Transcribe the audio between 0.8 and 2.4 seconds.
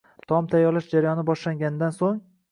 jarayoni boshlanganidan so’ng